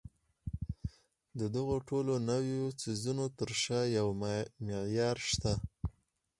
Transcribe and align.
د 1.39 1.41
دغو 1.55 1.75
ټولو 1.89 2.13
نويو 2.29 2.65
څيزونو 2.81 3.25
تر 3.37 3.49
شا 3.63 3.81
يو 3.97 4.07
معيار 4.67 5.17
شته. 5.29 5.53